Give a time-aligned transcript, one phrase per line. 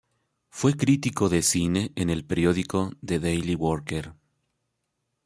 [0.49, 4.15] Fue crítico de cine en el periódico "The Daily Worker".